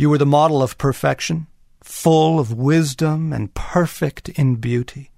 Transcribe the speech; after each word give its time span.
You 0.00 0.08
were 0.08 0.16
the 0.16 0.24
model 0.24 0.62
of 0.62 0.78
perfection, 0.78 1.46
full 1.82 2.40
of 2.40 2.54
wisdom 2.54 3.34
and 3.34 3.52
perfect 3.52 4.30
in 4.30 4.56
beauty. 4.56 5.10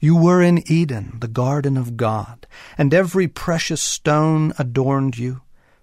You 0.00 0.16
were 0.16 0.42
in 0.42 0.68
Eden, 0.68 1.18
the 1.20 1.28
garden 1.28 1.76
of 1.76 1.96
God, 1.96 2.44
and 2.76 2.92
every 2.92 3.28
precious 3.28 3.80
stone 3.80 4.52
adorned 4.58 5.16
you 5.16 5.42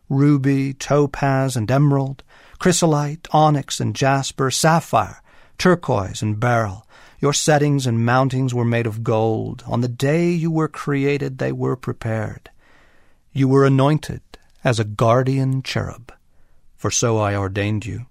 ruby, 0.10 0.74
topaz, 0.74 1.56
and 1.56 1.72
emerald, 1.72 2.22
chrysolite, 2.60 3.30
onyx, 3.32 3.80
and 3.80 3.96
jasper, 3.96 4.52
sapphire, 4.52 5.22
turquoise, 5.58 6.22
and 6.22 6.38
beryl. 6.38 6.86
Your 7.22 7.32
settings 7.32 7.88
and 7.88 8.00
mountings 8.00 8.54
were 8.54 8.66
made 8.66 8.86
of 8.86 9.06
gold. 9.06 9.64
On 9.68 9.80
the 9.80 9.88
day 9.88 10.32
you 10.32 10.52
were 10.52 10.68
created, 10.68 11.38
they 11.38 11.54
were 11.54 11.78
prepared. 11.78 12.50
You 13.32 13.48
were 13.48 13.66
anointed 13.66 14.22
as 14.66 14.82
a 14.82 14.84
guardian 14.84 15.64
cherub, 15.64 16.12
for 16.76 16.92
so 16.92 17.20
I 17.20 17.38
ordained 17.38 17.86
you. 17.86 18.08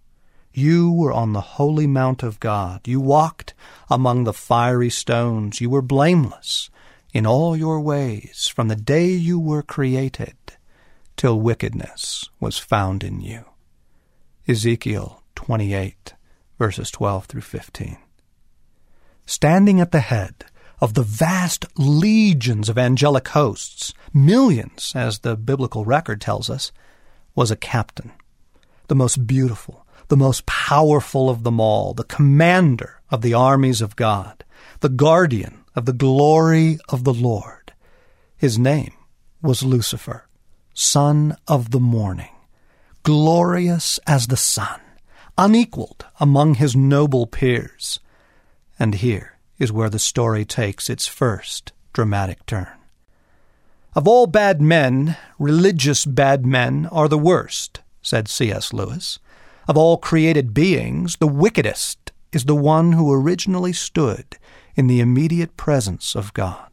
You 0.52 0.92
were 0.92 1.12
on 1.12 1.32
the 1.32 1.40
holy 1.40 1.86
mount 1.86 2.22
of 2.22 2.40
God. 2.40 2.86
You 2.86 3.00
walked 3.00 3.54
among 3.90 4.24
the 4.24 4.32
fiery 4.32 4.90
stones. 4.90 5.60
You 5.60 5.70
were 5.70 5.82
blameless 5.82 6.70
in 7.12 7.26
all 7.26 7.56
your 7.56 7.80
ways 7.80 8.50
from 8.54 8.68
the 8.68 8.76
day 8.76 9.06
you 9.06 9.38
were 9.38 9.62
created 9.62 10.36
till 11.16 11.40
wickedness 11.40 12.28
was 12.40 12.58
found 12.58 13.04
in 13.04 13.20
you. 13.20 13.44
Ezekiel 14.48 15.22
28, 15.34 16.14
verses 16.58 16.90
12 16.90 17.26
through 17.26 17.42
15. 17.42 17.96
Standing 19.24 19.80
at 19.80 19.92
the 19.92 20.00
head 20.00 20.44
of 20.80 20.94
the 20.94 21.02
vast 21.02 21.64
legions 21.78 22.68
of 22.68 22.76
angelic 22.76 23.28
hosts, 23.28 23.94
millions, 24.12 24.92
as 24.96 25.20
the 25.20 25.36
biblical 25.36 25.84
record 25.84 26.20
tells 26.20 26.50
us, 26.50 26.72
was 27.34 27.50
a 27.50 27.56
captain, 27.56 28.10
the 28.88 28.94
most 28.94 29.26
beautiful, 29.26 29.81
the 30.12 30.16
most 30.18 30.44
powerful 30.44 31.30
of 31.30 31.42
them 31.42 31.58
all, 31.58 31.94
the 31.94 32.04
commander 32.04 33.00
of 33.10 33.22
the 33.22 33.32
armies 33.32 33.80
of 33.80 33.96
God, 33.96 34.44
the 34.80 34.90
guardian 34.90 35.64
of 35.74 35.86
the 35.86 35.92
glory 35.94 36.78
of 36.90 37.04
the 37.04 37.14
Lord. 37.14 37.72
His 38.36 38.58
name 38.58 38.92
was 39.40 39.62
Lucifer, 39.62 40.28
son 40.74 41.34
of 41.48 41.70
the 41.70 41.80
morning, 41.80 42.28
glorious 43.04 43.98
as 44.06 44.26
the 44.26 44.36
sun, 44.36 44.82
unequaled 45.38 46.04
among 46.20 46.56
his 46.56 46.76
noble 46.76 47.26
peers. 47.26 47.98
And 48.78 48.96
here 48.96 49.38
is 49.58 49.72
where 49.72 49.88
the 49.88 49.98
story 49.98 50.44
takes 50.44 50.90
its 50.90 51.06
first 51.06 51.72
dramatic 51.94 52.44
turn. 52.44 52.68
Of 53.94 54.06
all 54.06 54.26
bad 54.26 54.60
men, 54.60 55.16
religious 55.38 56.04
bad 56.04 56.44
men 56.44 56.84
are 56.92 57.08
the 57.08 57.16
worst, 57.16 57.80
said 58.02 58.28
C.S. 58.28 58.74
Lewis. 58.74 59.18
Of 59.68 59.76
all 59.76 59.96
created 59.96 60.52
beings, 60.54 61.16
the 61.16 61.26
wickedest 61.28 62.12
is 62.32 62.44
the 62.44 62.54
one 62.56 62.92
who 62.92 63.12
originally 63.12 63.72
stood 63.72 64.38
in 64.74 64.86
the 64.88 65.00
immediate 65.00 65.56
presence 65.56 66.16
of 66.16 66.34
God. 66.34 66.71